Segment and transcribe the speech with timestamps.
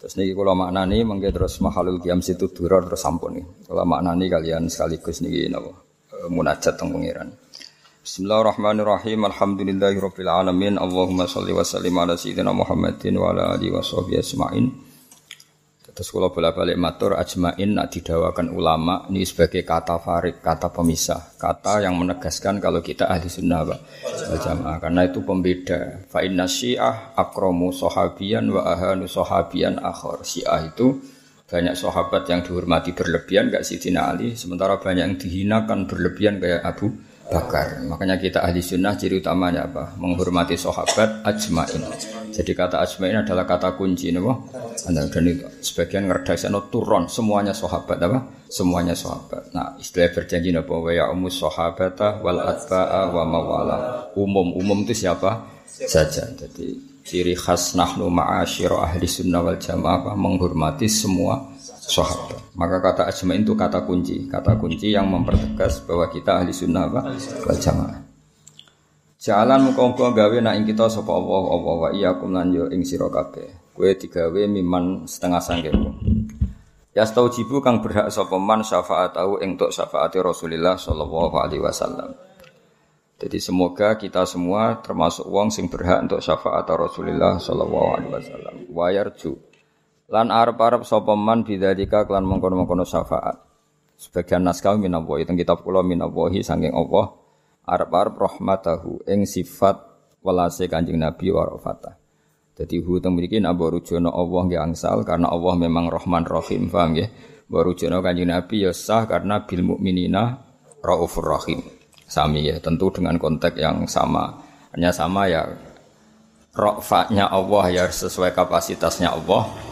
[0.00, 3.44] Terus niki kula maknani mengke terus mahalul qiyam situ duror terus sampun nih.
[3.68, 5.76] Kula maknani kalian sekaligus niki napa
[6.08, 7.36] e, munajat teng pangeran.
[8.00, 9.28] Bismillahirrahmanirrahim.
[9.28, 10.80] Alhamdulillahirabbil alamin.
[10.80, 14.72] Allahumma shalli wa sallim ala sayyidina Muhammadin wa ala alihi washabihi ajmain.
[16.00, 21.84] Terus kalau bolak-balik matur ajmain nak didawakan ulama ini sebagai kata farik, kata pemisah, kata
[21.84, 24.80] yang menegaskan kalau kita ahli sunnah wal jamaah.
[24.80, 26.00] Karena itu pembeda.
[26.08, 30.24] Fa inna syiah akromu sohabian wa ahanu sohabian akhor.
[30.24, 31.04] Syiah itu
[31.44, 36.96] banyak sahabat yang dihormati berlebihan gak Sidina Ali, sementara banyak yang dihinakan berlebihan kayak Abu
[37.30, 37.80] bakar.
[37.86, 39.94] Makanya kita ahli sunnah ciri utamanya apa?
[39.96, 41.82] Menghormati sahabat ajmain.
[42.30, 44.50] Jadi kata ajmain adalah kata kunci nopo.
[44.90, 48.18] Dan itu sebagian ngerdasano turun semuanya sahabat apa?
[48.50, 49.54] Semuanya sahabat.
[49.54, 53.78] Nah, istilah berjanji nopo wa ya umus sahabata wal atba'a wa mawala.
[54.18, 55.46] Umum umum itu siapa?
[55.70, 56.26] Saja.
[56.34, 56.74] Jadi
[57.06, 61.50] ciri khas nahnu ma'asyira ahli sunnah wal jamaah menghormati semua
[61.90, 62.54] sahabat.
[62.54, 67.58] Maka kata ajmain itu kata kunci, kata kunci yang mempertegas bahwa kita ahli sunnah wal
[67.58, 68.06] jamaah.
[69.20, 73.10] Jalan muka-muka gawe nak ing kita sapa Allah Allah wa iyyakum lan yo ing sira
[73.12, 73.76] kabeh.
[73.76, 75.90] Kowe digawe miman setengah sangkemu.
[76.96, 82.16] Ya jibu kang berhak sapa man syafaat tahu ing tok syafaati Rasulullah sallallahu alaihi wasallam.
[83.20, 88.54] Jadi semoga kita semua termasuk wong sing berhak untuk syafaat Rasulullah sallallahu alaihi wasallam.
[88.72, 89.49] Wa yarju
[90.10, 93.46] Lan arep-arep sapa man bidzalika klan mengkono-mengkono syafaat.
[93.94, 97.14] Sebagian naskah minallahi teng kitab kula minallahi saking Allah
[97.62, 99.78] arep-arep rahmatahu ing sifat
[100.26, 101.94] welase Kanjeng Nabi wa rafatah.
[102.58, 106.98] Dadi hu teng mriki nak rujono Allah nggih angsal karena Allah memang Rahman Rahim, paham
[106.98, 107.08] nggih?
[107.46, 110.42] Mbok rujono Kanjeng Nabi ya sah karena bil mukminina
[110.82, 111.62] raufur rahim.
[112.10, 114.42] Sami ya, tentu dengan konteks yang sama.
[114.74, 115.46] Hanya sama ya
[116.50, 119.69] rofaknya Allah ya sesuai kapasitasnya Allah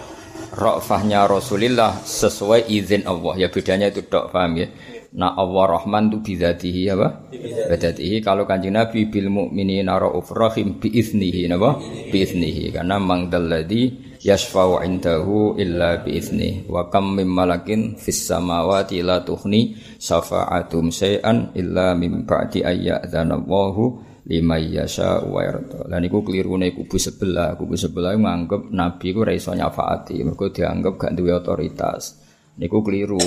[0.54, 3.46] rafahnya Rasulillah sesuai izin Allah.
[3.46, 4.68] Ya bedanya itu dok paham ya.
[5.08, 7.32] Nah Allah Rahman itu bidatihi apa?
[7.72, 8.20] Bidatihi.
[8.20, 11.80] Kalau kanjeng Nabi bil mu'minina ra'uf rahim biiznihi apa?
[12.12, 12.74] Biiznihi.
[12.76, 16.68] Karena mangdalladhi yashfa'u indahu illa biiznihi.
[16.68, 24.60] Wa kam mim malakin fis samawati la tuhni syafa'atum syai'an illa mim ba'di ayya'dhanallahu lima
[24.60, 25.88] yasha wa yarda.
[25.88, 30.94] Lan iku klirune kubu sebelah, kubu sebelah nganggep nabi ku ora iso nyafaati, mergo dianggap
[31.00, 32.20] gak duwe otoritas.
[32.60, 33.18] Niku keliru.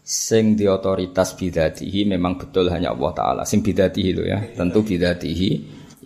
[0.00, 3.42] Sing di otoritas bidatihi memang betul hanya Allah taala.
[3.42, 5.50] Sing bidatihi lo ya, tentu bidatihi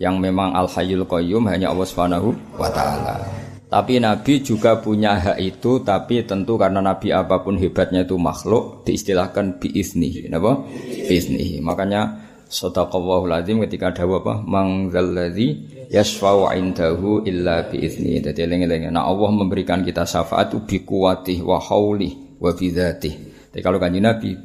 [0.01, 3.21] yang memang al hayyul qayyum hanya Allah Subhanahu wa taala.
[3.65, 8.85] Tapi Nabi juga punya hak itu, tapi tentu karena Nabi apa pun hebatnya itu makhluk,
[8.85, 10.63] diistilahkan biizni, apa?
[11.09, 11.59] Biizni.
[11.65, 12.24] Makanya
[12.55, 14.39] Sadaqallahul azim ketika ada apa?
[14.39, 15.47] Mangzalladzi
[15.91, 18.23] yashfa'u indahu illa biizni.
[18.23, 18.87] Jadi eling-eling.
[18.95, 23.35] Nah Allah memberikan kita syafaat bi kuwatih wa haulih wa bidzatih.
[23.51, 24.39] Tapi kalau kanji Nabi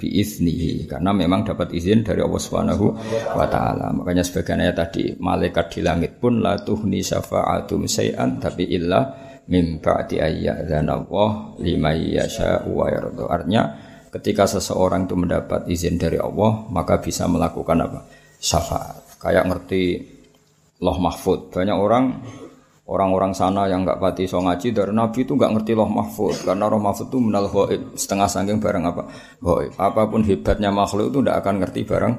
[0.87, 2.87] karena memang dapat izin dari Allah Subhanahu
[3.35, 3.95] wa taala.
[3.95, 9.11] Makanya sebagian ayat tadi malaikat di langit pun la tuhni syafa'atum syai'an tapi illa
[9.51, 13.27] min ba'di Allah liman yasha'u wa yarda.
[13.27, 13.63] Artinya
[14.11, 18.01] Ketika seseorang itu mendapat izin dari Allah, maka bisa melakukan apa?
[18.43, 19.23] Syafaat.
[19.23, 19.83] Kayak ngerti
[20.83, 21.55] loh mahfud.
[21.55, 22.05] Banyak orang
[22.91, 26.43] orang-orang sana yang nggak pati so ngaji dari Nabi itu nggak ngerti loh mahfud.
[26.43, 29.03] Karena roh mahfud itu menal hoib setengah sangking barang apa?
[29.39, 32.15] Hoib apa pun hebatnya makhluk itu tidak akan ngerti barang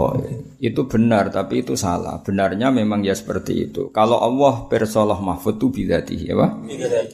[0.00, 2.24] hoib itu benar tapi itu salah.
[2.24, 3.92] Benarnya memang ya seperti itu.
[3.92, 6.50] Kalau Allah persolah mahfud itu bidati ya pak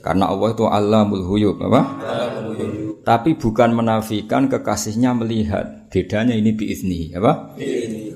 [0.06, 1.82] karena Allah itu alamul huyub apa?
[3.02, 5.90] Tapi bukan menafikan kekasihnya melihat.
[5.90, 7.58] Bedanya ini biizni apa?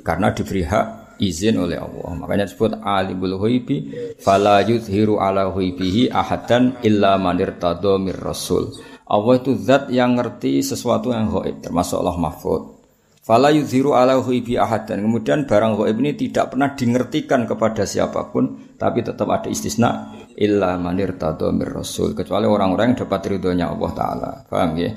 [0.06, 2.10] Karena diberi hak izin oleh Allah.
[2.18, 3.76] Makanya disebut alimul ghaibi
[4.18, 8.74] fala yuzhiru ala ghaibihi ahadan illa man irtada mir rasul.
[9.04, 12.62] Allah itu zat yang ngerti sesuatu yang gaib termasuk Allah Mahfud.
[13.24, 15.00] Fala yuzhiru ala ghaibi ahadan.
[15.00, 20.76] Kemudian barang gaib ini tidak pernah dingertikan kepada siapa pun tapi tetap ada istisna illa
[20.76, 24.30] man irtada mir rasul kecuali orang-orang yang dapat ridhonya Allah taala.
[24.44, 24.92] Paham ya?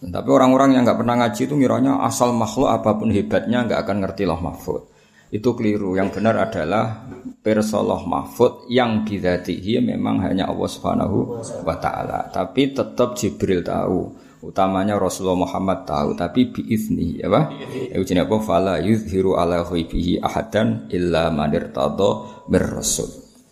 [0.00, 3.96] Tapi orang-orang yang nggak pernah ngaji itu miranya asal makhluk apa pun hebatnya nggak akan
[4.00, 4.99] ngerti Allah mahfud
[5.30, 5.94] itu keliru.
[5.94, 7.06] Yang benar adalah
[7.40, 11.18] persoloh mahfud yang bidatihi memang hanya Allah Subhanahu
[11.62, 12.28] wa taala.
[12.30, 14.30] Tapi tetap Jibril tahu.
[14.40, 17.60] Utamanya Rasulullah Muhammad tahu, tapi biizni ya Pak.
[17.92, 18.36] Itu jenis apa?
[18.40, 22.40] Fala yuzhiru ala ghaibihi ahadan illa man irtada.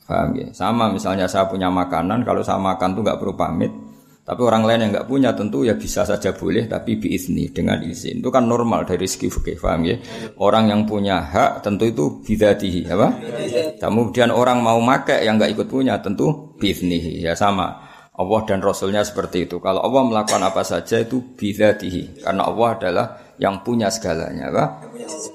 [0.08, 0.48] Paham ya?
[0.56, 3.68] Sama misalnya saya punya makanan, kalau saya makan tuh nggak perlu pamit,
[4.28, 8.20] tapi orang lain yang nggak punya tentu ya bisa saja boleh tapi biizni dengan izin.
[8.20, 9.96] Itu kan normal dari segi fikih, paham ya?
[10.36, 13.08] Orang yang punya hak tentu itu bidatihi, apa?
[13.80, 17.88] Kemudian orang mau make yang nggak ikut punya tentu biiznihi, ya sama.
[18.18, 19.64] Allah dan Rasulnya seperti itu.
[19.64, 22.26] Kalau Allah melakukan apa saja itu bidatihi.
[22.26, 23.06] Karena Allah adalah
[23.38, 24.50] yang punya segalanya.
[24.50, 24.64] Apa?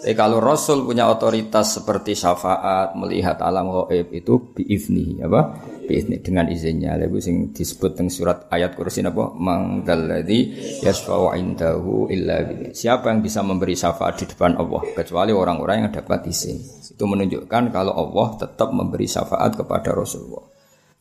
[0.03, 5.55] Tapi kalau Rasul punya otoritas seperti syafaat, melihat alam gaib itu biifni, apa?
[5.83, 6.95] Biifni dengan izinnya.
[6.95, 9.35] Lalu sing disebut dengan surat ayat kursi apa?
[9.35, 10.39] Mangdalladzi
[10.81, 16.25] yasfa'u indahu illa Siapa yang bisa memberi syafaat di depan Allah kecuali orang-orang yang dapat
[16.27, 16.57] izin.
[16.93, 20.45] Itu menunjukkan kalau Allah tetap memberi syafaat kepada Rasulullah.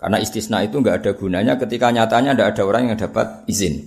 [0.03, 3.87] Karena istisna itu nggak ada gunanya ketika nyatanya tidak ada orang yang dapat izin.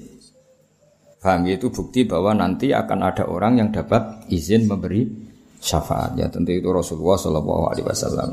[1.20, 5.10] Paham itu bukti bahwa nanti akan ada orang yang dapat izin memberi
[5.58, 6.14] syafaat.
[6.16, 8.30] Ya tentu itu Rasulullah Shallallahu Alaihi Wasallam.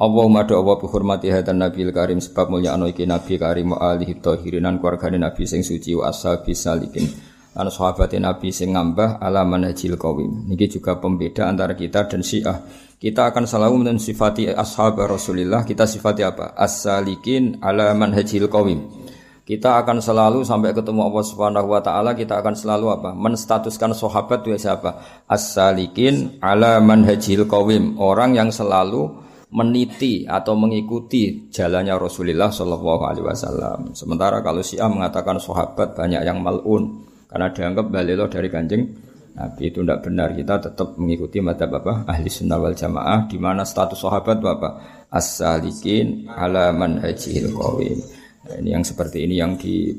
[0.00, 4.16] Allahumma do Allah bihormati hadan nabil karim sebab mulia anu iki nabi karim wa alihi
[4.16, 7.04] tahirinan keluargane nabi sing suci wa ashabi salikin
[7.52, 12.64] lan sahabate nabi sing ngambah ala manhajil qawim niki juga pembeda antara kita dan Syiah
[13.00, 15.64] kita akan selalu mensifati ashab Rasulullah.
[15.64, 16.52] Kita sifati apa?
[16.52, 19.08] As-salikin ala manhajil qawim.
[19.48, 23.16] Kita akan selalu sampai ketemu Allah Subhanahu wa taala kita akan selalu apa?
[23.16, 25.00] Menstatuskan sahabat itu siapa?
[25.24, 27.96] As-salikin ala manhajil qawim.
[27.96, 29.08] Orang yang selalu
[29.50, 33.78] meniti atau mengikuti jalannya Rasulullah Shallallahu Alaihi Wasallam.
[33.98, 38.82] Sementara kalau Syiah mengatakan sahabat banyak yang malun karena dianggap balilo dari kanjeng
[39.30, 43.62] Nabi itu tidak benar kita tetap mengikuti mata bapak ahli sunnah wal jamaah di mana
[43.62, 47.98] status sahabat bapak as-salikin ala manhajil qawim.
[48.46, 49.94] Nah, ini yang seperti ini yang di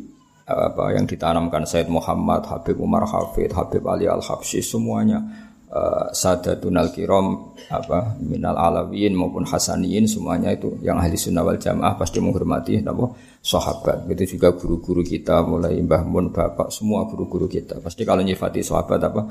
[0.51, 5.23] apa yang ditanamkan Said Muhammad, Habib Umar Hafid, Habib Ali Al Habsyi semuanya
[5.71, 11.57] uh, sadatun al kiram apa minal alawiyin maupun hasaniyin semuanya itu yang ahli sunnah wal
[11.57, 14.05] jamaah pasti menghormati nabo sahabat.
[14.11, 17.79] Itu juga guru-guru kita mulai Mbah Mun Bapak semua guru-guru kita.
[17.79, 19.21] Pasti kalau nyifati sahabat apa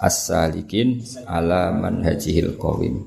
[0.00, 3.04] as-salikin ala manhajihil qawim.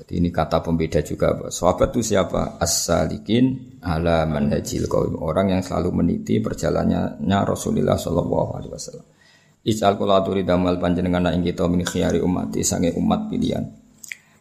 [0.00, 2.56] Jadi ini kata pembeda juga sahabat itu siapa?
[2.56, 5.20] As-salikin ala manhajihil qawim.
[5.20, 9.06] Orang yang selalu meniti perjalanannya Rasulullah sallallahu alaihi wasallam
[9.60, 13.64] Isal kula aturi damal panjenengan ing kita min khiyari umat sange umat pilihan.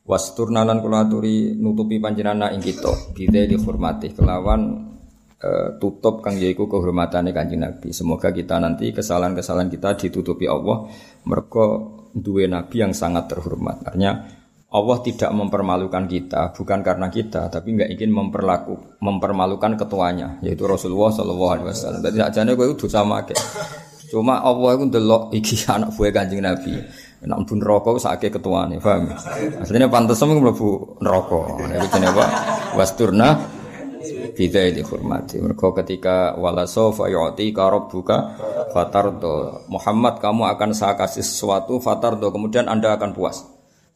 [0.07, 4.89] Wasturna lan kula aturi nutupi panjenengan ing kita bidhe dihormati kelawan
[5.43, 7.91] uh, tutup kang yaiku kehormatane Kanjeng Nabi.
[7.91, 10.87] Semoga kita nanti kesalahan-kesalahan kita ditutupi Allah
[11.27, 11.65] mereka
[12.15, 13.85] duwe nabi yang sangat terhormat.
[13.85, 14.39] Artinya
[14.69, 21.09] Allah tidak mempermalukan kita bukan karena kita tapi nggak ingin memperlaku mempermalukan ketuanya yaitu Rasulullah
[21.09, 22.01] Shallallahu Alaihi Wasallam.
[22.05, 23.33] Jadi ajane kowe dosa make.
[24.09, 26.73] Cuma Allah itu ndelok iki anak buah Kanjeng Nabi.
[27.19, 29.11] Nek pun rokok sakit ketuane, paham?
[29.91, 31.59] Pantas sama mlebu neraka.
[31.67, 32.25] Iku jenenge apa?
[32.79, 33.35] Wasturna
[34.33, 35.43] bidai dihormati.
[35.43, 37.51] Mereka ketika wala sofa yu'ti
[37.91, 38.17] buka
[38.71, 39.67] fatardo.
[39.67, 43.43] Muhammad kamu akan saya kasih sesuatu fatardo kemudian Anda akan puas.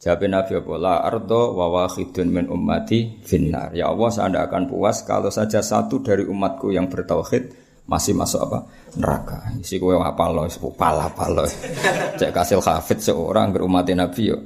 [0.04, 3.72] Jawab Nabi Allah, la ardo wa wahidun min ummati finnar.
[3.72, 8.40] Ya Allah, saya anda akan puas kalau saja satu dari umatku yang bertauhid masih masuk
[8.48, 8.58] apa?
[8.96, 9.38] Neraka.
[9.60, 11.44] Isi kue apa lo pala pala
[12.18, 14.38] cek kasil hafid seorang berumat nabi yo.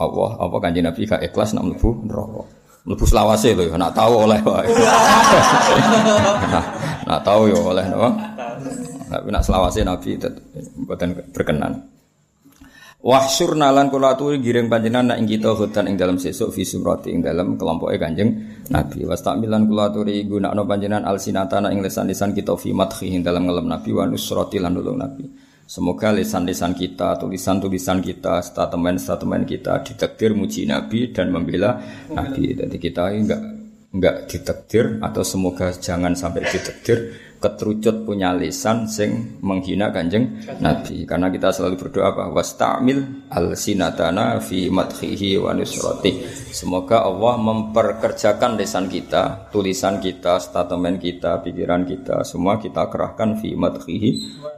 [0.00, 2.42] Allah apa kanji nabi gak ikhlas nak melebu neraka?
[2.88, 4.64] Melebu selawase lo nak tahu oleh nah,
[7.08, 8.08] nak tahu yo oleh no?
[9.10, 10.16] Tapi nak selawase nabi
[10.88, 11.99] buatan berkenan
[13.00, 17.08] Wahsyur nalan kula aturi giring panjenengan nak ing kita hutan ing dalam sesuk fi sumrati
[17.08, 19.08] ing dalam kelompoke Kanjeng Nabi.
[19.08, 23.96] Wastamilan kula aturi gunakno panjenengan alsinatana ing lisan-lisan kita fi madhi ing dalam ngelem Nabi
[23.96, 25.24] wa nusrati lan nulung Nabi.
[25.64, 31.80] Semoga lisan-lisan kita, tulisan-tulisan kita, statement-statement kita ditakdir muji Nabi dan membela
[32.12, 32.52] Nabi.
[32.52, 33.40] Jadi kita enggak
[33.96, 41.08] enggak ditakdir atau semoga jangan sampai ditakdir keterucut punya lisan sing menghina kanjeng Nabi.
[41.08, 42.24] Karena kita selalu berdoa apa?
[42.28, 46.20] Wastamil al sinatana fi madhihi wa nusrati.
[46.52, 53.56] Semoga Allah memperkerjakan lisan kita tulisan kita statement kita pikiran kita semua kita kerahkan fi
[53.56, 54.10] madhihi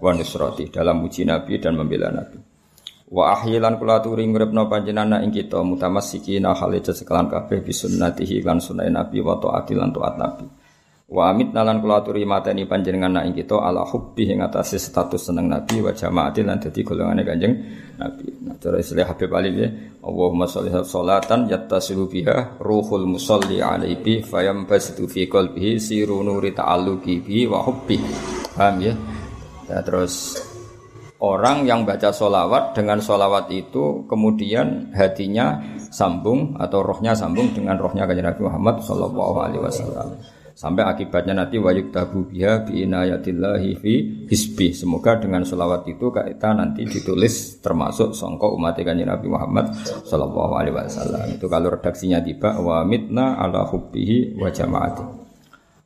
[0.02, 2.42] wa nusrati dalam muji Nabi dan membela Nabi.
[3.12, 8.88] Wa ahyilan kula turi nguripno panjenengan ing kita mutamassikina hale sekelan kabeh bisunnatihi lan sunah
[8.88, 10.61] Nabi wa taati lan taat Nabi
[11.12, 15.44] Wa amit nalan kula aturi mateni panjenengan nak kita ala hubbi ing atase status seneng
[15.44, 17.52] Nabi wa jamaatin lan dadi golongane Kanjeng
[18.00, 18.32] Nabi.
[18.48, 19.68] Nah, cara istilah Habib Ali ya,
[20.00, 27.20] Allahumma sholli sholatan yattasilu biha ruhul musalli alaihi fayam basitu fi qalbihi siru nuri ta'alluqi
[27.20, 28.00] bi wa hubbi.
[28.56, 28.96] Paham ya?
[29.68, 30.40] ya terus
[31.20, 35.60] orang yang baca solawat dengan solawat itu kemudian hatinya
[35.92, 41.58] sambung atau rohnya sambung dengan rohnya kanjeng Nabi Muhammad Shallallahu Alaihi Wasallam sampai akibatnya nanti
[41.58, 43.92] wayuk tabu biha bi inayatillahi fi
[44.30, 44.70] hisbi.
[44.70, 49.74] Semoga dengan selawat itu kita nanti ditulis termasuk songkok umat kanjeng Nabi Muhammad
[50.06, 51.34] Shallallahu Alaihi Wasallam.
[51.34, 55.21] Itu kalau redaksinya tiba wa mitna ala hubbihi wa jamaati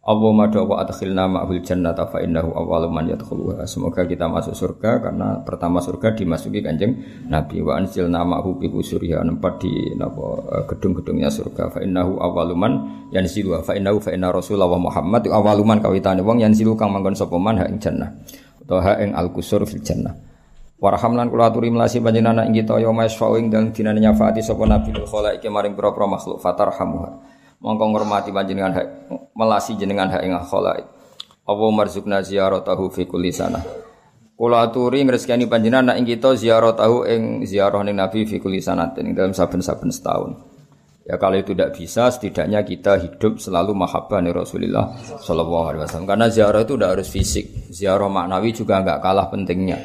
[0.06, 3.66] Allahumma doa adkhilna ma'hul jannata fa innahu awwalu man yadkhuluha.
[3.66, 6.94] Semoga kita masuk surga karena pertama surga dimasuki Kanjeng
[7.26, 7.58] Nabi.
[7.58, 11.75] Wa anzilna ma'hu bi husuriha nempat di napa eh, gedung-gedungnya surga.
[11.75, 12.72] Fa awwalu man
[13.10, 15.26] yanzilu fa innahu fa inna rasulullah Muhammad.
[15.26, 16.22] Awwalu man kawitane.
[16.22, 17.58] Wong yanzilu kang manggon sapa man?
[17.58, 18.14] Ha ing jannah.
[18.62, 20.14] Utawa ha ing al-kusur fil jannah.
[20.78, 24.92] Warhamlan kula aturi melasi panjenengan ing kita ya masfa'u ing dalem dinane nyafaati sapa nabi
[24.92, 28.86] khalaiki maring pira-pira makhluk fatarhamuha mongko ngurmati panjenengan hak
[29.36, 30.86] melasi jenengan hak ing khalaik
[31.46, 33.60] apa marzukna ziyaratahu fi kulli sana
[34.36, 39.32] Kula aturi ngreskani panjenengan ing kita ziyaratahu ing ziarah ning Nabi fi kulli sanatin dalam
[39.32, 40.36] saben-saben setahun.
[41.08, 44.92] Ya kalau itu tidak bisa, setidaknya kita hidup selalu mahabbah nih Rasulullah
[45.25, 46.08] Shallallahu Alaihi Wasallam.
[46.12, 49.78] Karena ziarah itu tidak harus fisik, ziarah maknawi juga nggak kalah pentingnya.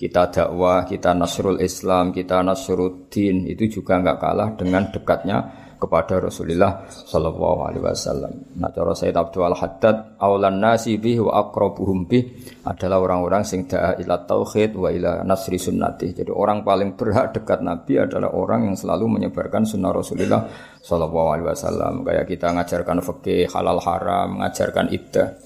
[0.00, 5.38] Kita dakwah, kita nasrul Islam, kita nasruddin itu juga nggak kalah dengan dekatnya
[5.78, 8.58] kepada Rasulullah sallallahu alaihi wasallam.
[8.58, 12.26] Nah cara Sayyid Abdul Haddad aulan nasi bih wa aqrabuhum bih
[12.66, 16.12] adalah orang-orang sing da'a ila tauhid wa ila nasri sunnati.
[16.12, 20.50] Jadi orang paling berhak dekat Nabi adalah orang yang selalu menyebarkan sunnah Rasulullah
[20.82, 22.02] sallallahu alaihi wasallam.
[22.02, 25.38] Kayak kita ngajarkan fikih halal haram, mengajarkan iddah.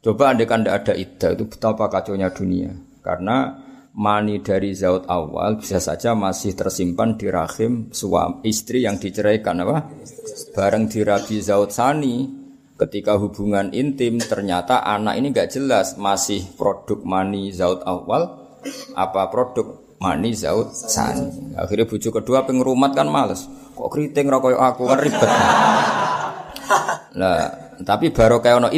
[0.00, 2.72] Coba andai kan tidak ada iddah itu betapa kacaunya dunia.
[3.00, 9.66] Karena mani dari zaut awal bisa saja masih tersimpan di rahim suami istri yang diceraikan
[9.66, 9.90] apa?
[10.54, 12.38] Bareng di rabi zaut sani.
[12.80, 18.40] Ketika hubungan intim ternyata anak ini nggak jelas masih produk mani zaut awal
[18.96, 21.52] apa produk mani zaut sani.
[21.60, 23.44] Akhirnya bujuk kedua pengrumat kan males.
[23.76, 24.88] Kok keriting rokok aku?
[24.88, 25.30] Kan ribet.
[27.20, 27.36] Nah
[27.84, 28.68] tapi barokah ono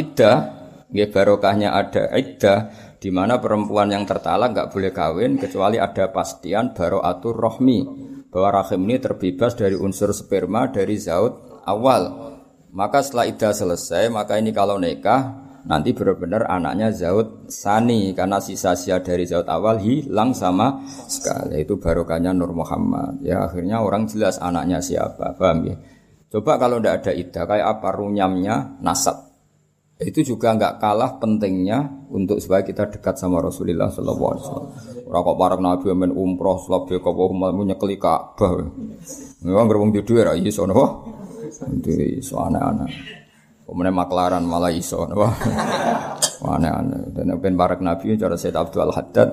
[0.93, 2.59] ya barokahnya ada iddah
[3.03, 7.83] di mana perempuan yang tertalak nggak boleh kawin kecuali ada pastian atur rohmi
[8.31, 12.31] bahwa rahim ini terbebas dari unsur sperma dari zaut awal.
[12.71, 19.03] Maka setelah iddah selesai, maka ini kalau nikah nanti benar-benar anaknya zaut sani karena sisa-sisa
[19.03, 21.59] dari zaut awal hilang sama sekali.
[21.59, 23.19] Itu barokahnya Nur Muhammad.
[23.19, 25.75] Ya akhirnya orang jelas anaknya siapa, paham ya?
[26.31, 29.32] Coba kalau tidak ada iddah kayak apa runyamnya nasab
[30.03, 34.67] itu juga nggak kalah pentingnya untuk supaya kita dekat sama Rasulullah Sallallahu Alaihi Wasallam.
[35.07, 38.63] Orang kok para nabi men umroh, selabih kau mau nyekeli Ka'bah.
[39.43, 40.85] Memang gerbong di dua rai iso nopo.
[41.83, 42.91] Itu aneh-aneh.
[43.63, 45.27] Kemudian maklaran malah iso nopo.
[46.43, 47.11] Aneh-aneh.
[47.15, 49.29] Dan ben para nabi cara Said Abdul Haddad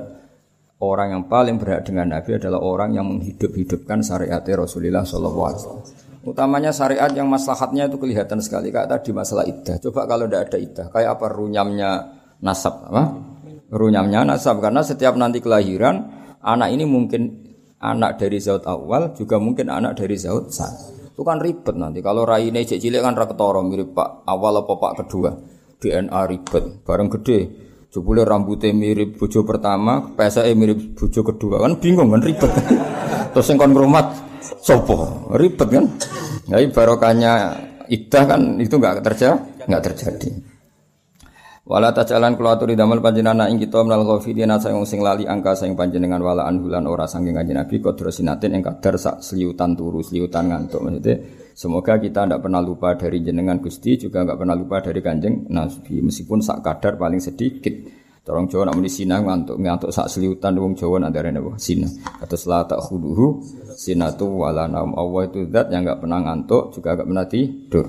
[0.80, 5.84] orang yang paling berhak dengan Nabi adalah orang yang menghidup-hidupkan syariat Rasulullah Sallallahu Alaihi Wasallam.
[6.20, 9.80] Utamanya syariat yang maslahatnya itu kelihatan sekali kayak tadi masalah iddah.
[9.80, 11.90] Coba kalau tidak ada iddah, kayak apa runyamnya
[12.44, 13.04] nasab, apa?
[13.72, 16.12] Runyamnya nasab karena setiap nanti kelahiran
[16.44, 17.48] anak ini mungkin
[17.80, 20.68] anak dari zaut awal juga mungkin anak dari zaut sa.
[21.08, 22.04] Itu kan ribet nanti.
[22.04, 25.32] Kalau rai ini cilik kan raketoro mirip pak awal apa pak kedua.
[25.80, 27.38] DNA ribet, bareng gede.
[27.90, 32.52] Jebule rambutnya mirip bojo pertama, PSE mirip bojo kedua kan bingung kan ribet.
[33.32, 33.72] Terus yang kon
[34.40, 35.28] sopo?
[35.36, 35.86] Ribet kan?
[36.50, 37.32] Jadi barokahnya
[37.90, 40.30] iddah kan itu nggak terjadi nggak terjadi.
[41.70, 45.78] Wala tajalan kula aturi damel panjenengan ing kita menal ghafidina sayang sing lali angka sayang
[45.78, 50.50] panjenengan wala anhulan ora saking kanjeng Nabi kodro sinatin ing kadar sak seliutan turu seliutan
[50.50, 50.82] ngantuk.
[50.82, 51.22] Maksudnya
[51.54, 56.02] semoga kita tidak pernah lupa dari jenengan Gusti juga nggak pernah lupa dari kanjeng Nabi
[56.02, 57.99] meskipun sak kadar paling sedikit
[58.30, 61.58] Orang Jawa nak muni sina ngantuk ngantuk sak seliutan wong Jawa nak darene apa?
[61.58, 61.90] Sina.
[62.22, 63.42] Atau la tak khuduhu
[63.76, 64.94] sinatu wala naum.
[64.94, 67.86] Allah itu zat yang enggak pernah ngantuk juga enggak pernah tidur.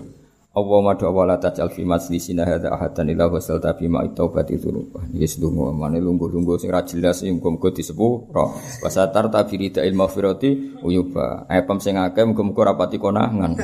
[0.51, 4.99] Allah madu awala tajal fi majlisina hadza ahadan ila wasal tabi ma taubat itu lupa.
[5.15, 8.59] Yes lungo mane lungguh-lungguh sing ra jelas sing muga-muga disepuro.
[8.83, 11.47] Wasatar tabiri ta ilmu firati uyuba.
[11.47, 13.55] Epem sing akeh muga-muga rapati konangan.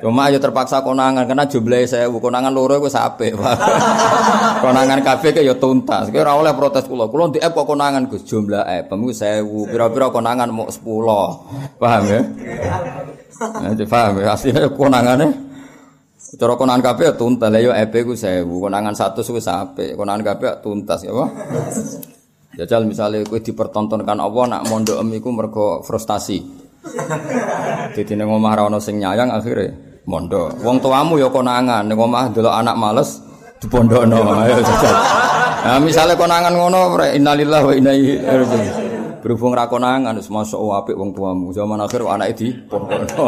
[0.00, 3.36] Cuma ayo terpaksa konangan karena jumlahe saya konangan loro wis apik.
[4.64, 6.08] konangan ke ya tuntas.
[6.08, 7.12] Ki ora oleh protes kula.
[7.12, 9.44] Kula ndek kok konangan Gus jumlah epem ku 1000.
[9.68, 10.80] Pira-pira konangan mau 10.
[11.76, 12.20] Paham ya?
[13.36, 14.32] Nah, paham ya?
[14.32, 15.49] Aslinya konangannya
[16.38, 17.50] Cara konangan kabeh ya tuntas.
[17.50, 19.98] Lah yo EP ku 1000, konangan 100 wis apik.
[19.98, 21.26] Konangan kabeh ya tuntas ya apa?
[22.54, 26.38] Jajal misalnya kowe dipertontonkan Allah nak mondok em iku mergo frustasi.
[27.94, 30.62] Dadi ning omah ra ono sing nyayang akhire mondok.
[30.62, 33.22] Wong tuamu ya konangan, ning omah delok anak males
[33.58, 34.18] dipondokno.
[34.46, 34.96] Ayo jajal.
[35.60, 38.88] Nah, misalnya konangan ngono, innalillahi wa inna ilaihi raji'un.
[39.20, 41.50] Berhubung ra konangan wis masuk apik wong tuamu.
[41.50, 43.24] Zaman akhir anake di pondokno.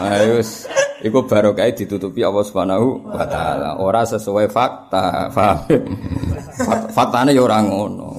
[0.00, 0.40] Ayo
[0.98, 3.78] Iku barokah ditutupi Allah Subhanahu wa taala.
[3.78, 5.30] Ora sesuai fakta.
[5.30, 5.58] Paham?
[6.90, 8.18] Faktane ya ora ngono.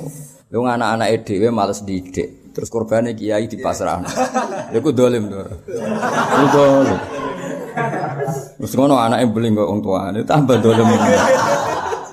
[0.49, 2.55] Lu anak-anake dhewe males didik.
[2.55, 4.07] Terus korbane kiai dipasrahno.
[4.71, 5.43] Iku dolim to.
[5.67, 6.99] Iku dolim.
[8.59, 10.87] Terus ngono anake beling kok wong tuane tambah dolim.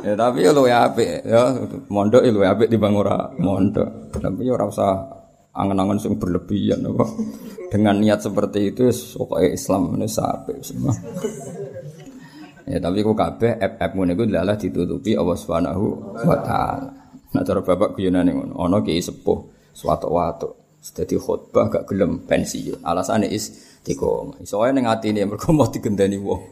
[0.07, 1.51] ya tapi ya luwe apik ya
[1.91, 4.19] mondok ya luwe apik timbang ora mondok.
[4.19, 4.67] Tapi ya ora
[5.57, 7.05] angen-angen sing berlebihan apa.
[7.73, 10.95] Dengan niat seperti itu pokoknya Islam ini apik semua.
[12.67, 15.87] Ya tapi kok kabeh app-app ngene iku ditutupi Allah Subhanahu
[16.19, 16.91] wa taala.
[17.35, 19.39] Nah cara bapak guyonane ngono, ana ki sepuh
[19.71, 20.51] suatu waktu.
[20.87, 22.79] Dadi khutbah gak gelem pensiun.
[22.87, 24.39] Alasane istiqomah.
[24.39, 26.43] Iso ae ning atine mergo mau digendani wong.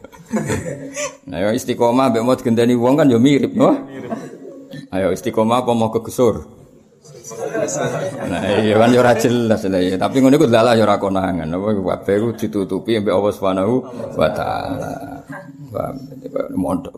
[1.31, 3.71] nah ya istiqomah mbek mau digendani wong kan ya mirip, no?
[4.91, 6.51] Ayo istiqomah apa mau kegesur?
[7.25, 9.97] Nah, iya kan yo ora jelas lah ya.
[9.97, 11.49] Tapi ngono iku dalah yo ora konangan.
[11.49, 13.73] Apa kabeh ditutupi mbek Allah Subhanahu
[14.13, 14.93] wa taala.
[15.73, 15.95] Paham?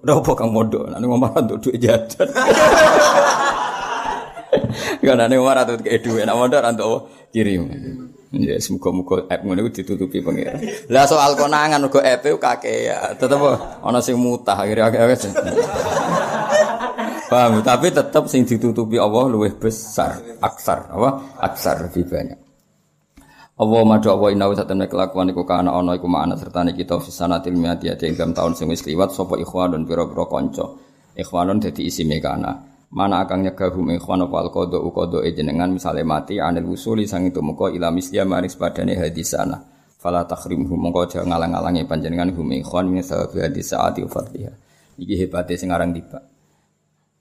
[0.03, 0.91] Udah apa kang mondok?
[0.91, 2.27] Nek ngomong untuk duit jajan.
[5.07, 7.63] Kan ane ora tuh kayak duit, nak mondok ra untuk kirim.
[8.35, 10.59] Ya semoga-moga app ngono iku ditutupi pengira.
[10.91, 13.15] Lah soal konangan uga app kakek ya.
[13.15, 13.39] Tetep
[13.79, 14.99] ana sing mutah akhirnya akeh
[17.27, 21.35] Paham, tapi tetap sing ditutupi Allah luwih besar, aksar, apa?
[21.43, 22.39] Aksar lebih banyak.
[23.57, 27.57] Allah madu Allah inna wa satamna kelakuan iku kana ana iku makna sertane kita fisanatil
[27.57, 30.77] miati ing dalam tahun sing wis kliwat sapa ikhwanun pira-pira kanca.
[31.17, 32.53] Ikhwanun dadi isime kana.
[32.93, 37.41] Mana akan nyegah hum ikhwan apa alqada uqada jenengan misale mati anil usuli sang itu
[37.41, 39.57] muka ila misliya maris padane hadisana.
[39.97, 44.53] Fala takhrimhum mongko aja ngalang-alangi panjenengan hum ikhwan min sababi hadisati wa fadliha.
[45.01, 46.36] Iki hebate sing aran tiba.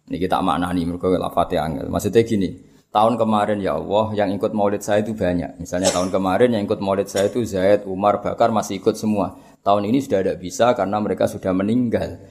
[0.07, 1.91] Ini kita maknani mereka lafate angel.
[1.91, 2.49] Maksudnya gini,
[2.95, 5.59] tahun kemarin ya Allah yang ikut maulid saya itu banyak.
[5.59, 9.35] Misalnya tahun kemarin yang ikut maulid saya itu Zaid, Umar, Bakar masih ikut semua.
[9.67, 12.23] Tahun ini sudah tidak bisa karena mereka sudah meninggal.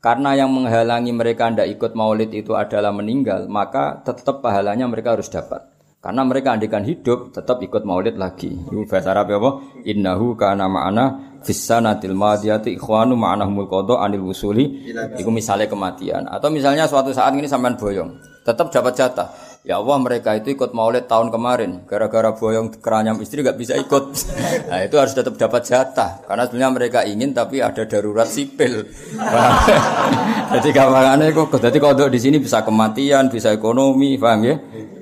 [0.00, 5.28] Karena yang menghalangi mereka tidak ikut maulid itu adalah meninggal, maka tetap pahalanya mereka harus
[5.28, 5.77] dapat.
[5.98, 8.54] Karena mereka andikan hidup tetap ikut maulid lagi.
[8.54, 9.50] Itu bahasa Arab apa?
[9.82, 14.94] Innahu kana ma'ana fissanatil madiyati ikhwanu ma'anahumul qada anil wusuli.
[15.18, 16.30] Iku misalnya kematian.
[16.30, 18.14] Atau misalnya suatu saat ini sampean boyong,
[18.46, 19.28] tetap dapat jatah.
[19.66, 24.14] Ya Allah mereka itu ikut maulid tahun kemarin Gara-gara boyong keranyam istri gak bisa ikut
[24.70, 28.86] Nah itu harus tetap dapat jatah Karena sebenarnya mereka ingin tapi ada darurat sipil
[30.56, 34.56] Jadi gampangannya kok Jadi kalau di sini bisa kematian, bisa ekonomi, paham ya?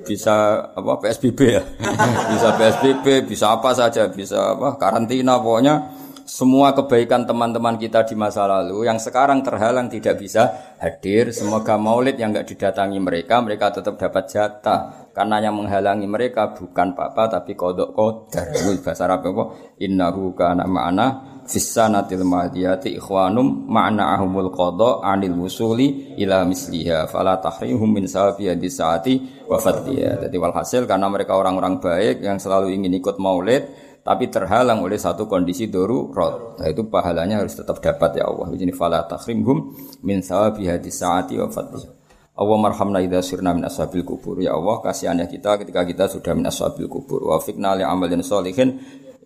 [0.07, 1.63] Bisa apa PSBB ya,
[2.31, 8.43] bisa PSBB, bisa apa saja, bisa apa karantina pokoknya semua kebaikan teman-teman kita di masa
[8.43, 11.31] lalu yang sekarang terhalang tidak bisa hadir.
[11.31, 15.07] Semoga maulid yang nggak didatangi mereka, mereka tetap dapat jatah.
[15.15, 18.53] Karena yang menghalangi mereka bukan papa tapi kodok kodar.
[18.53, 19.43] Itu bahasa Arab apa?
[19.79, 27.87] Innahu kana ma'ana fissanatil madiyati ikhwanum ma'na ahumul qada anil wusuli ila misliha fala tahrihum
[27.87, 30.27] min sawabi saati wa fadliya.
[30.27, 33.63] Jadi walhasil karena mereka orang-orang baik yang selalu ingin ikut maulid
[34.03, 36.59] tapi terhalang oleh satu kondisi darurat.
[36.59, 38.51] Nah itu pahalanya harus tetap dapat ya Allah.
[38.51, 39.71] Ini fala takhrimhum
[40.03, 41.95] min sawabi hadis saati wa fadliha.
[42.37, 44.37] Allah marhamna idza sirna min ashabil kubur.
[44.37, 47.33] Ya Allah kasihannya kita ketika kita sudah min ashabil kubur.
[47.33, 48.77] Wa fikna li amalin sholihin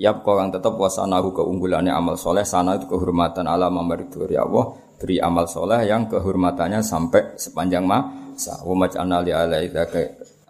[0.01, 4.73] ya kau yang tetap wasanahu keunggulannya amal soleh sana itu kehormatan alam amaridur ya Allah
[4.97, 9.85] beri amal soleh yang kehormatannya sampai sepanjang masa wa maj'alna li alaika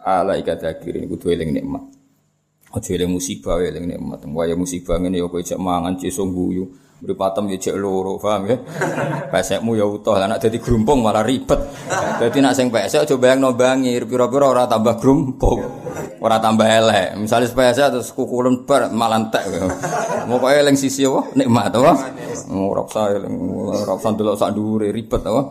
[0.08, 1.84] alaika dakirin kudu eling nikmat
[2.72, 4.24] Aja eling musibah eling nikmat.
[4.32, 6.72] Waya musibah ngene ya kowe cek mangan cisung guyu.
[7.02, 8.62] Mripatem ya cek loro, paham ya?
[9.34, 11.58] Pesekmu ya utuh, anak dadi grumpung malah ribet.
[12.22, 15.66] Dadi nak sing pesek aja bayangno bangir, pira-pira ora tambah grumpung.
[16.22, 17.18] Ora tambah elek.
[17.18, 19.50] Misale pesek terus kukulen bar malah entek.
[20.30, 21.34] Mokoke eling sisi apa?
[21.34, 21.94] Nikmat apa?
[22.54, 23.34] Ora usah eling,
[23.66, 25.42] ora ribet apa?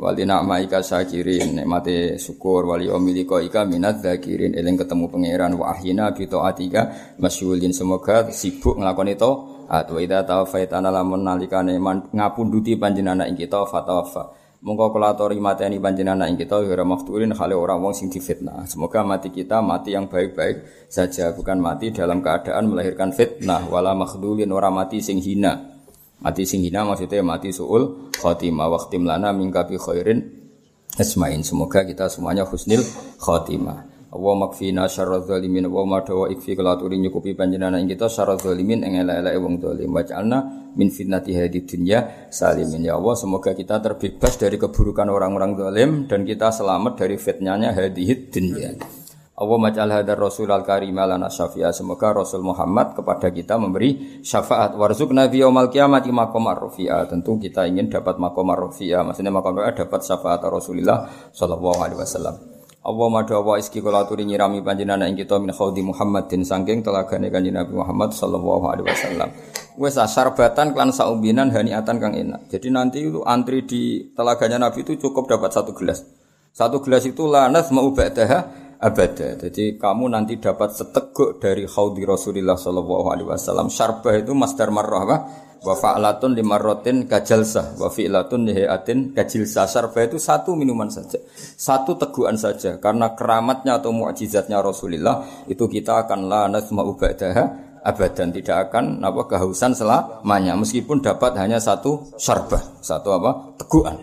[0.00, 6.08] wali na'maika syakirin nikmati syukur wali omiliko ika minat zakirin eling ketemu pangeran wa ahina
[6.16, 11.78] bi taatika masyghulin semoga sibuk nglakoni to atau idza tawafaitana lamun nalikane
[12.10, 17.56] ngapunduti panjenengan ing kita fatawaffa mongko kula atori mateni panjenengan ing kita ora maftulin khale
[17.56, 18.68] ora wong sing difitnah.
[18.68, 23.64] Semoga mati kita mati yang baik-baik saja bukan mati dalam keadaan melahirkan fitnah.
[23.72, 25.80] Wala makhdulin ora mati sing hina.
[26.20, 30.28] Mati sing hina maksudnya mati suul khotimah waktim lana mingka bi khairin
[31.00, 31.40] asmain.
[31.40, 32.84] Semoga kita semuanya husnil
[33.16, 33.99] khotimah.
[34.10, 38.82] Allah makfina syarra zalimin wa ma dawa ikfi kelaturi nyukupi panjenengan ing kita syarra zalimin
[38.82, 40.38] ing elek-elek wong zalim waj'alna
[40.74, 46.26] min fitnati hadid dunya salimin ya Allah semoga kita terbebas dari keburukan orang-orang zalim dan
[46.26, 48.74] kita selamat dari fitnahnya hadid dunya
[49.40, 51.72] Allah majal hadar Rasul al karim lana syafi'a.
[51.72, 54.76] Semoga Rasul Muhammad kepada kita memberi syafaat.
[54.76, 57.08] Warzuk nabi yaumal kiamati makom arrofi'a.
[57.08, 59.00] Tentu kita ingin dapat makom arrofi'a.
[59.00, 62.49] Maksudnya makom dapat syafaat Rasulullah Shallallahu Alaihi Wasallam.
[62.80, 67.28] Allah madu wa iski kula aturi nyirami panjenengan ing kita min khaudi Muhammadin saking telagane
[67.28, 69.28] kanjeng Nabi Muhammad sallallahu alaihi wasallam.
[69.76, 72.48] Wes sarbatan klan saumbinan haniatan kang enak.
[72.48, 76.08] Jadi nanti itu antri di telaganya Nabi itu cukup dapat satu gelas.
[76.56, 78.48] Satu gelas itu lanas mau ba'daha
[78.80, 79.36] abada.
[79.36, 83.68] Jadi kamu nanti dapat seteguk dari khaudi Rasulullah sallallahu alaihi wasallam.
[83.68, 85.28] Syarbah itu masdar marrah?
[85.60, 87.76] Wa fa'latun limarrotin kajalsah.
[87.76, 91.20] Wa fi'latun lihiatin kajilsah Sarba itu satu minuman saja.
[91.36, 92.80] Satu teguhan saja.
[92.80, 97.44] Karena keramatnya atau mu'jizatnya Rasulullah Itu kita akan la nasma'u ba'daha
[97.84, 98.32] abadan.
[98.32, 100.56] Tidak akan apa kehausan selamanya.
[100.56, 103.96] Meskipun dapat hanya satu syarbah satu apa teguhan.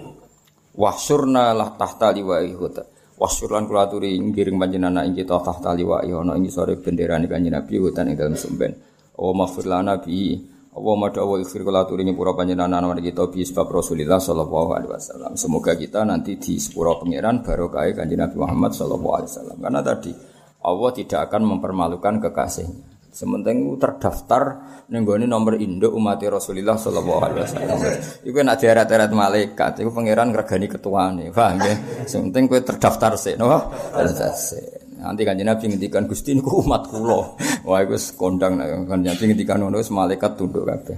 [0.77, 6.37] Wahsyurna lah tahta liwa'i huta wahsyurlan kula aturi ngiring panjenengan ing kita tahta liwa'i ana
[6.37, 8.77] ing sore bendera kanjeng Nabi hutan ing dalem sumben.
[9.17, 10.37] Oh maghfir lana bi
[10.77, 14.93] Allah madu Allah ikhfir kula aturi nyepura panjenengan nama kita bi sebab Rasulullah sallallahu alaihi
[14.93, 15.33] wasallam.
[15.33, 19.57] Semoga kita nanti di sepura pangeran barokah kanjeng Nabi Muhammad sallallahu alaihi wasallam.
[19.57, 20.13] Karena tadi
[20.61, 22.93] Allah tidak akan mempermalukan kekasihnya.
[23.09, 24.61] Sementing terdaftar
[24.93, 27.77] nenggoni nomor induk umat Rasulullah sallallahu alaihi wasallam.
[28.21, 32.05] Iku nak diarat-arat malaikat, iku pangeran ngregani ketuane, paham nggih?
[32.05, 33.49] Sementing kowe terdaftar sik, no?
[33.89, 37.37] Terdaftar Nanti kan Nabi ngendikan Gusti niku umat kula.
[37.63, 40.97] Wah iku kondang kan Nabi ngendikan ngono wis malaikat tunduk kabeh.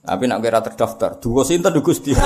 [0.00, 2.16] Tapi nak kira terdaftar, dua sinten Gusti.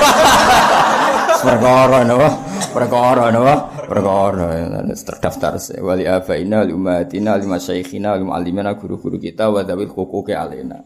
[1.45, 2.29] Perkara napa?
[2.73, 3.55] Perkara napa?
[3.85, 4.49] Perkara
[4.95, 10.81] terdaftar wali abaina li umatina li masyayikhina li muallimina guru-guru kita wa dawil huquqi alaina.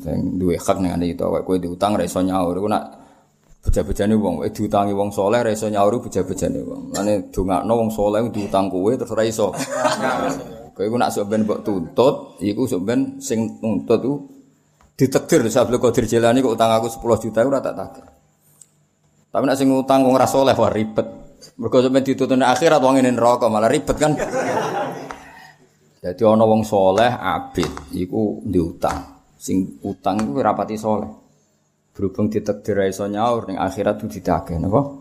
[0.00, 2.99] Sing duwe hak ning ngene itu kowe diutang ra iso nyaur nak
[3.60, 6.82] beja-bejane wong, eh diutangi wong soleh ra iso nyauri beja-bejane wong.
[6.96, 9.52] Mane dongakno wong soleh diutang kowe terus ra iso.
[10.70, 14.14] Kowe iku nak sok ben mbok tuntut, iku sok ben sing nuntut ku
[14.96, 18.06] ditakdir Sabtu Qadir Jilani kok utang aku 10 juta ora tak tagih.
[19.28, 21.04] Tapi nak sing utang wong ra soleh wah ribet.
[21.60, 24.16] Mergo sampeyan dituntut akhirat wong ngene neraka malah ribet kan.
[26.04, 29.20] Jadi ana wong soleh abid iku diutang.
[29.36, 31.19] Sing utang iku rapati soleh.
[31.90, 34.94] Berhubung ditakdir iso nyaur ning akhirat itu ditagih napa?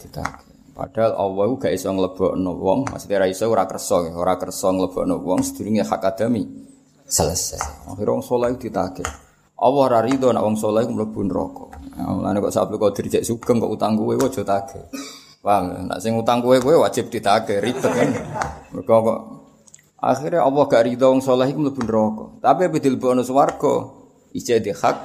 [0.00, 0.48] Ditagih.
[0.72, 5.44] Padahal Allah gak iso nglebokno wong, maksudnya ra iso ora kersa, ora kersa nglebokno wong
[5.44, 6.48] sedurunge hak adami
[7.04, 7.90] selesai.
[7.90, 9.04] Akhirnya wong saleh ditagih.
[9.60, 11.66] Allah ora rido nek wong saleh mlebu neraka.
[12.00, 14.88] Mulane kok sabtu kok dirjek sugeng kok utang kowe aja tagih.
[15.44, 15.92] Paham?
[15.92, 18.08] Nek sing utang kowe kowe wajib ditagih, ribet kan.
[18.72, 19.18] Mergo kok
[20.00, 22.24] akhirnya Allah gak rido wong saleh iku mlebu neraka.
[22.40, 23.84] Tapi bedil bono swarga,
[24.32, 24.96] ijek di hak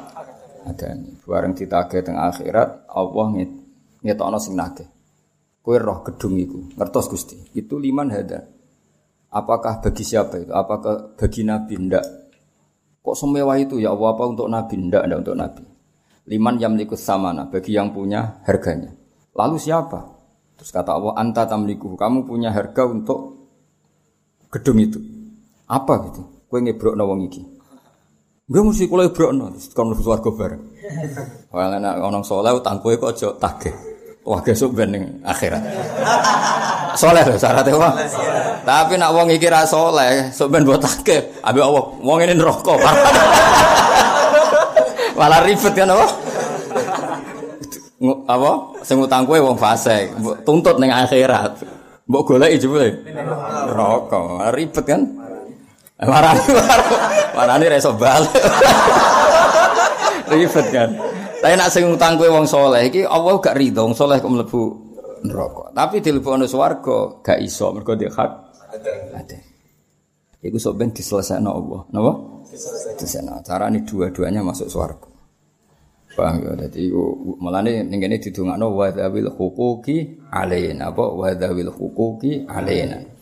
[0.66, 1.14] adani.
[1.24, 3.28] Bareng ditagih teng akhirat, Allah
[4.02, 4.90] ngetokno sing nagih.
[5.62, 7.38] Kowe roh gedung iku, ngertos Gusti.
[7.58, 8.46] Itu liman hada.
[9.34, 10.54] Apakah bagi siapa itu?
[10.54, 12.06] Apakah bagi nabi ndak?
[13.02, 15.64] Kok semewah itu ya Allah apa untuk nabi ndak ndak untuk nabi?
[16.26, 18.94] Liman yamlikus samana bagi yang punya harganya.
[19.34, 20.06] Lalu siapa?
[20.56, 23.50] Terus kata Allah anta tamliku, kamu punya harga untuk
[24.50, 25.02] gedung itu.
[25.66, 26.22] Apa gitu?
[26.48, 27.55] Kowe ngebrokno wong iki.
[28.46, 30.62] Gue mesti kula ibrokno kon mlebu swarga bareng.
[31.50, 33.74] Wah nek ana saleh utang kowe kok aja tagih.
[34.22, 35.66] Wah gesuk ben ning akhirat.
[36.94, 37.98] Saleh lho syaratnya wah.
[38.62, 41.26] Tapi nak wong iki ra saleh, sok ben mbok tagih.
[41.42, 42.78] Abi Allah, wong ini neraka.
[45.18, 46.06] Malah ribet kan apa?
[48.30, 48.52] apa
[48.86, 51.66] sing utang wong mbok tuntut ning akhirat.
[52.06, 52.94] Mbok goleki jebule.
[53.10, 54.54] Neraka.
[54.54, 55.25] Ribet kan?
[55.96, 56.44] Marani
[57.32, 58.36] marani reso balik.
[60.28, 60.90] Ribet kan.
[61.40, 64.62] Tapi nak sing utang kowe wong saleh iki Allah gak rido wong saleh kok mlebu
[65.24, 65.72] neraka.
[65.72, 68.32] Tapi dilebokno swarga gak iso mergo dia hak.
[69.16, 69.38] Ada.
[70.44, 71.82] Iku sok ben diselesaikno Allah.
[71.96, 72.12] Napa?
[72.44, 73.40] Diselesaikno.
[73.48, 75.08] Carane dua-duanya masuk swarga.
[76.16, 76.68] Paham ya?
[76.76, 80.92] Iku mulane ning kene didongakno wa dzawil huquqi alaina.
[80.92, 83.15] Apa wa dzawil huquqi alaina.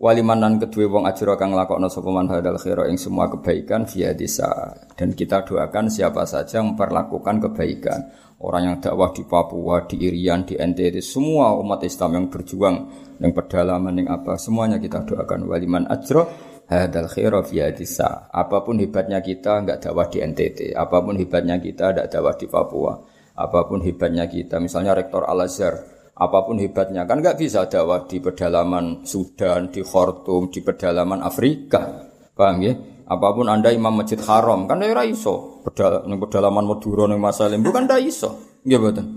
[0.00, 4.72] Walimanan kedua wong ajro kang lakokno sapa man hadal khaira ing semua kebaikan via desa
[4.96, 8.08] dan kita doakan siapa saja yang memperlakukan kebaikan.
[8.40, 12.76] Orang yang dakwah di Papua di Irian di NTT semua umat Islam yang berjuang
[13.20, 15.44] yang pedalaman yang apa semuanya kita doakan.
[15.44, 16.32] Waliman ajro
[16.64, 21.60] hadal khaira via desa apa pun hebatnya kita nggak dakwah di NTT apa pun hebatnya
[21.60, 22.92] kita tidak dakwah di Papua.
[23.36, 28.04] Apa pun hebatnya kita misalnya rektor Al Azhar apa pun hebatnya kan nggak bisa dakwah
[28.04, 32.76] di pedalaman Sudan, di Khartoum, di pedalaman Afrika, paham ya?
[33.08, 37.88] Apa pun anda imam masjid haram kan ya iso, pedal, pedalaman Madura nih Masalim bukan
[37.88, 39.08] dah iso, ya betul.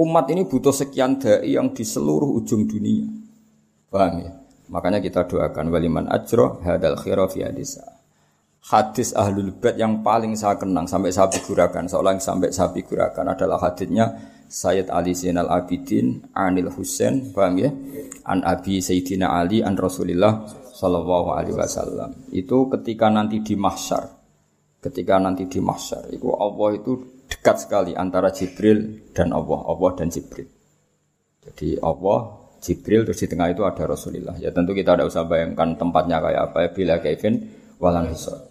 [0.00, 3.04] Umat ini butuh sekian dai yang di seluruh ujung dunia,
[3.92, 4.32] paham ya?
[4.72, 7.84] Makanya kita doakan waliman ajro hadal khira fi hadisa.
[8.64, 13.60] Hadis ahlul bait yang paling saya kenang sampai saya figurakan, seolah sampai saya figurakan adalah
[13.60, 17.70] hadisnya Sayyid Ali Zainal Abidin Anil Husain paham ya?
[18.26, 20.42] An Abi Sayyidina Ali an Rasulillah
[20.74, 22.26] sallallahu alaihi wasallam.
[22.34, 24.10] Itu ketika nanti di mahsyar.
[24.82, 30.10] Ketika nanti di mahsyar itu Allah itu dekat sekali antara Jibril dan Allah Allah dan
[30.10, 30.50] Jibril.
[31.46, 35.78] Jadi Allah Jibril terus di tengah itu ada Rasulullah ya tentu kita tidak usah bayangkan
[35.78, 37.34] tempatnya kayak apa ya bila Kevin
[37.78, 38.50] walan hisab.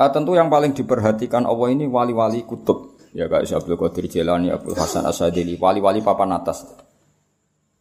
[0.00, 2.89] Ah, tentu yang paling diperhatikan Allah ini wali-wali kutub.
[3.10, 6.62] Ya kayak Syabdul Qadir Jilani, Abdul Hasan Asadili, wali-wali papan atas.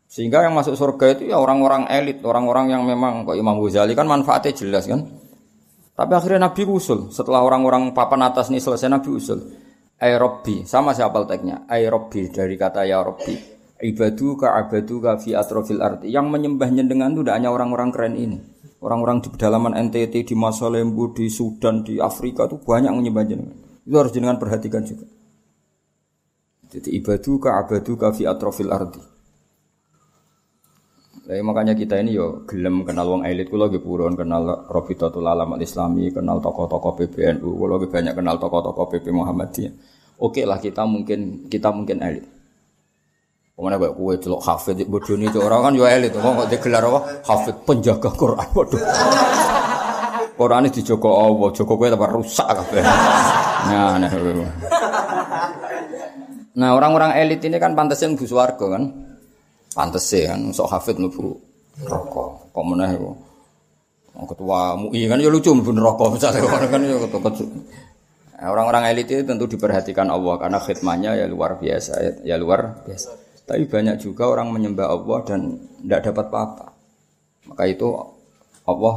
[0.09, 4.09] Sehingga yang masuk surga itu ya orang-orang elit, orang-orang yang memang kok Imam Ghazali kan
[4.09, 5.05] manfaatnya jelas kan.
[5.93, 9.39] Tapi akhirnya Nabi usul, setelah orang-orang papan atas ini selesai Nabi usul.
[9.99, 11.69] Ay Robbi, sama siapa teknya?
[11.69, 13.35] Ay Robbi dari kata ya Robbi.
[13.79, 16.09] Ibadu ka abadu ka fi atrofil arti.
[16.09, 18.39] Yang menyembahnya dengan itu tidak hanya orang-orang keren ini.
[18.79, 23.59] Orang-orang di pedalaman NTT, di Masalembu, di Sudan, di Afrika itu banyak menyembah jenengan.
[23.83, 25.18] Itu harus jenengan perhatikan juga.
[26.69, 29.01] Jadi ibadu ka abadu ka fi atrofil ardi.
[31.25, 35.57] Jadi makanya kita ini yo gelem kenal wong elit kula nggih purun kenal Rabitatul Alam
[35.57, 39.73] Al Islami, kenal tokoh-tokoh PBNU, kula nggih banyak kenal tokoh-tokoh PP Muhammadiyah.
[40.21, 42.25] Oke lah kita mungkin kita mungkin elit.
[43.53, 46.99] Ke mana kayak kue celok hafid bodoh ini orang kan juga elit, kok digelar apa
[47.27, 48.81] hafid penjaga Quran bodoh.
[50.39, 52.83] Quran ini dijogo Allah, jogo kue tambah rusak kabeh.
[53.69, 54.09] Nah, nah,
[56.59, 58.83] nah orang-orang elit ini kan pantasnya nunggu suarga kan,
[59.71, 61.39] pantas kan, sok hafid nunggu
[61.87, 63.15] rokok, kok mana itu?
[64.19, 67.31] Ketua MUI kan ya lucu nunggu rokok misalnya kan ya ketua
[68.39, 73.11] Orang-orang elit itu tentu diperhatikan Allah karena khidmahnya ya luar biasa, ya luar biasa.
[73.43, 76.67] Tapi banyak juga orang menyembah Allah dan tidak dapat apa-apa.
[77.51, 77.91] Maka itu
[78.63, 78.95] Allah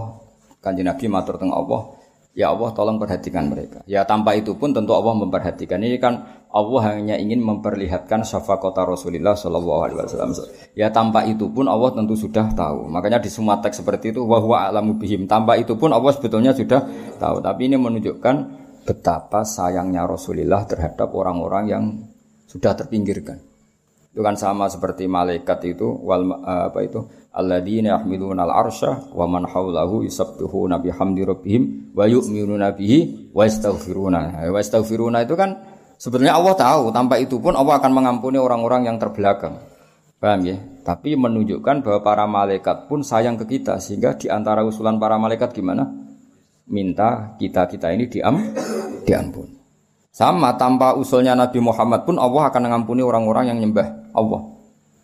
[0.63, 1.91] kanji Nabi matur tengah Allah,
[2.33, 3.85] ya Allah tolong perhatikan mereka.
[3.85, 5.81] Ya tanpa itu pun tentu Allah memperhatikan.
[5.81, 8.25] Ini kan Allah hanya ingin memperlihatkan
[8.61, 10.33] kota Rasulullah Shallallahu Alaihi Wasallam.
[10.77, 12.89] Ya tanpa itu pun Allah tentu sudah tahu.
[12.89, 15.29] Makanya di semua teks seperti itu wahwa alamu bihim.
[15.29, 16.85] Tanpa itu pun Allah sebetulnya sudah
[17.21, 17.41] tahu.
[17.41, 18.37] Tapi ini menunjukkan
[18.83, 21.85] betapa sayangnya Rasulullah terhadap orang-orang yang
[22.49, 23.52] sudah terpinggirkan.
[24.13, 27.01] Itu kan sama seperti malaikat itu wal apa itu
[27.33, 34.53] alladzina yahmiluna al-arsya wa man haulahu yusabbihuna bihamdi rabbihim wa yu'minuna bihi wa yastaghfiruna.
[34.53, 35.57] Wa yastaghfiruna itu kan
[35.97, 39.57] sebenarnya Allah tahu tanpa itu pun Allah akan mengampuni orang-orang yang terbelakang.
[40.21, 40.61] Paham ya?
[40.85, 45.57] Tapi menunjukkan bahwa para malaikat pun sayang ke kita sehingga di antara usulan para malaikat
[45.57, 45.89] gimana?
[46.69, 48.37] Minta kita-kita ini diam
[49.09, 49.62] diampuni.
[50.13, 54.45] Sama tanpa usulnya Nabi Muhammad pun Allah akan mengampuni orang-orang yang nyembah Allah.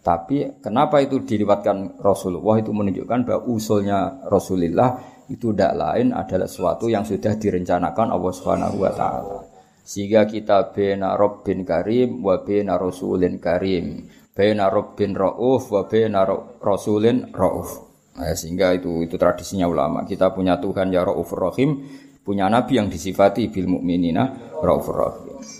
[0.04, 5.00] Tapi kenapa itu diriwatkan Rasulullah itu menunjukkan bahwa usulnya Rasulullah
[5.32, 9.38] itu tidak lain adalah sesuatu yang sudah direncanakan Allah Subhanahu wa taala.
[9.80, 14.04] Sehingga kita bena Rabbin Karim wa bena Rasulin Karim.
[14.36, 16.28] Bena Rabbin Rauf wa bena
[16.60, 17.88] Rasulin Rauf.
[18.20, 20.04] Nah, sehingga itu itu tradisinya ulama.
[20.04, 21.86] Kita punya Tuhan ya Rauf Rahim,
[22.28, 24.52] punya nabi yang disifati bil mukminina.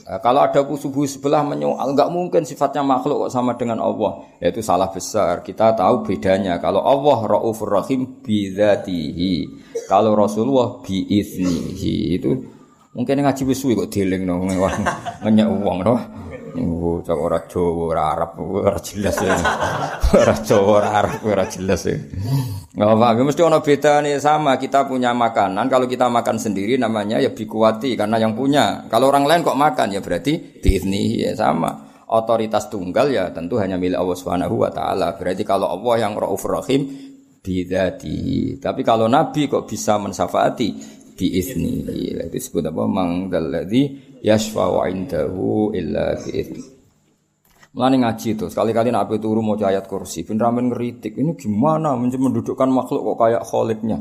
[0.09, 4.27] Nah, kalau ada subuh sebelah menyoal, enggak mungkin sifatnya makhluk kok sama dengan Allah.
[4.43, 5.41] Ya, itu salah besar.
[5.41, 6.61] Kita tahu bedanya.
[6.61, 9.49] Kalau Allah raufur rahim bidzatihi.
[9.89, 12.21] Kalau Rasulullah biiznihi.
[12.21, 12.31] Itu
[12.93, 15.95] mungkin ngaji wis kok dieling no ngenyek wong no.
[16.57, 19.37] Oh, cok ora Jawa, ora Arab, ora jelas ya.
[20.17, 21.99] Ora Jawa, ora Arab, ora jelas ya.
[22.79, 25.67] Enggak apa mesti ono beda nih sama kita punya makanan.
[25.67, 28.87] Kalau kita makan sendiri namanya ya bikuati karena yang punya.
[28.87, 31.91] Kalau orang lain kok makan ya berarti biizni ya sama.
[32.09, 35.19] Otoritas tunggal ya tentu hanya milik Allah Subhanahu wa taala.
[35.19, 36.89] Berarti kalau Allah yang Raufur Rahim
[37.43, 38.57] bidati.
[38.61, 41.83] Tapi kalau Nabi kok bisa mensafaati biizni.
[41.83, 42.87] Itu disebut apa?
[42.87, 43.83] Mangdalladzi
[44.23, 46.63] yashfa'u indahu illa bi'idni.
[47.75, 51.19] Mulane ngaji itu, sekali-kali nak turu mau ayat kursi, ben ramen ngeritik.
[51.19, 53.99] Ini gimana mendudukkan makhluk kok kayak kholiknya?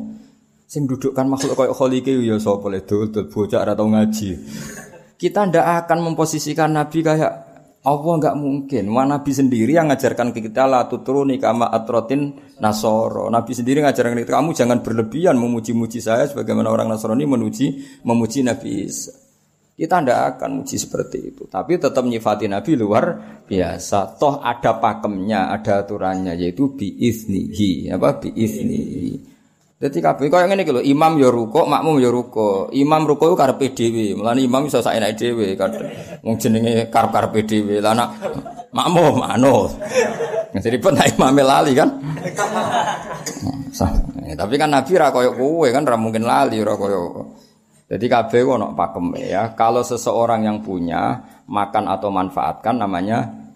[0.68, 4.30] Sing dudukkan makhluk kayak kholike ya sapa le dul bocah ora tau ngaji.
[5.16, 7.47] Kita ndak akan memposisikan Nabi kayak
[7.88, 8.84] Allah nggak mungkin.
[8.92, 13.32] Wah, Nabi sendiri yang ngajarkan kita la tutruni kama atrotin nasoro.
[13.32, 18.92] Nabi sendiri ngajarkan kita kamu jangan berlebihan memuji-muji saya sebagaimana orang Nasrani memuji memuji Nabi
[18.92, 19.16] Isa.
[19.78, 21.46] Kita tidak akan muji seperti itu.
[21.48, 23.06] Tapi tetap nyifati Nabi luar
[23.46, 24.20] biasa.
[24.20, 27.94] Toh ada pakemnya, ada aturannya yaitu biiznihi.
[27.94, 29.37] Apa biiznihi.
[29.78, 32.66] Jadi kabeh kaya ngene iki lho, imam ya ruko, makmum ya ruko.
[32.74, 34.18] Imam ruko iku karepe dhewe.
[34.18, 35.86] Mulane imam iso saenake dhewe kadang
[36.26, 37.78] wong jenenge karep-karepe dhewe.
[37.78, 38.18] Lah nak
[38.74, 39.70] makmum anu.
[40.58, 41.94] Jadi pun imam lali kan.
[43.70, 43.94] Sah.
[44.38, 47.32] Tapi kan Nabi ra koyo kowe kan ra mungkin lali ra koyo
[47.88, 49.56] jadi kabeh ono pakem ya.
[49.56, 53.47] Kalau seseorang yang punya makan atau manfaatkan namanya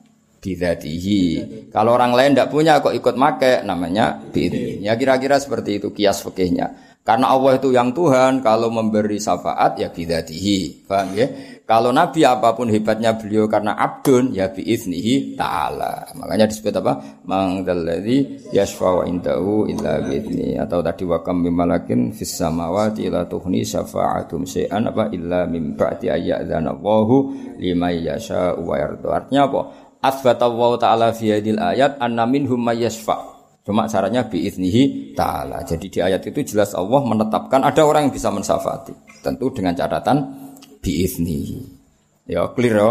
[0.41, 1.23] bidatihi.
[1.69, 4.81] Kalau orang lain tidak punya kok ikut make namanya biidni.
[4.81, 6.91] Ya kira-kira seperti itu kias fikihnya.
[7.01, 10.85] Karena Allah itu yang Tuhan, kalau memberi syafaat ya bidatihi.
[10.85, 11.25] Paham ya?
[11.65, 16.13] Kalau Nabi apa pun hebatnya beliau karena abdun ya biiznihi ta'ala.
[16.13, 17.23] Makanya disebut apa?
[17.25, 20.61] Mangdalladzi yashfa'u indahu illa biizni.
[20.61, 26.75] Atau tadi wakam mimalakin fis samawati la tuhni syafa'atum syai'an apa illa mim ba'di ayyadzana
[26.75, 29.09] Allahu liman yasha'u wa yardu.
[29.09, 29.61] Artinya apa?
[30.01, 33.31] Asbata Allah ta'ala fi hadil ayat anna minhum may yashfa'.
[33.61, 35.61] Cuma caranya biiznihi ta'ala.
[35.61, 39.21] Jadi di ayat itu jelas Allah menetapkan ada orang yang bisa mensafati.
[39.21, 40.49] Tentu dengan catatan
[40.81, 41.81] biiznihi.
[42.25, 42.89] Ya clear ya.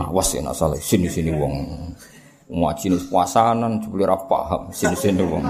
[0.00, 1.54] Awas ya salah sini-sini wong.
[2.48, 5.44] Ngaji nih puasanan jebule ra paham sini-sini wong.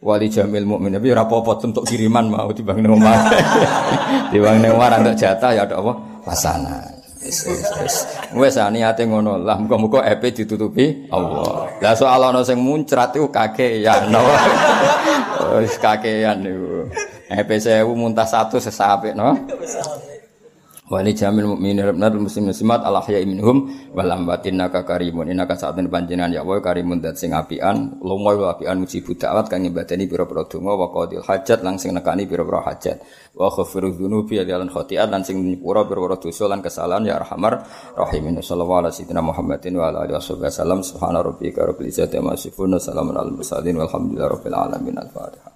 [0.00, 3.20] Wali jamil mukmin tapi ora apa-apa untuk kiriman mau dibang nang omah.
[4.32, 5.92] dibang nang omah untuk jatah ya ada apa?
[6.24, 6.95] Pasangan.
[7.26, 7.96] Wis wis wis.
[8.38, 11.66] Wis ah, niate ngono lah muga-muga epe ditutupi Allah.
[11.82, 14.14] Lah soal ana sing muncrat iku kakean.
[15.58, 16.86] Wis kakean niku.
[17.26, 19.34] Epe 1000 muntah 1 sesapik no.
[20.86, 25.26] Wali jamil mukminin benar muslim muslimat al ahya minhum wal amwatin naka karimun.
[25.26, 30.06] Inaka sa'atun panjenengan ya wa karimun dat sing apian lumoy apian mujibu da'wat kang nyebadani
[30.06, 33.02] pira-pira donga wa qadil hajat lang sing nekani pira-pira hajat.
[33.34, 37.66] Wa ghafiru dzunubi lan khotiat lan sing nyepura pira-pira dosa lan kesalahan ya arhamar
[37.98, 38.38] rahimin.
[38.38, 43.18] Sallallahu alaihi wasallam Muhammadin wa ala alihi wasallam subhana rabbika rabbil izzati amma yasifun salamun
[43.18, 44.94] alal mursalin walhamdulillahi rabbil alamin.
[45.02, 45.55] Al-fatihah